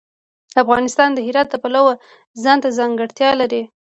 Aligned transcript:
افغانستان 0.61 1.09
د 1.13 1.19
هرات 1.27 1.47
د 1.51 1.55
پلوه 1.63 1.93
ځانته 2.43 2.69
ځانګړتیا 2.77 3.29
لري. 3.41 3.63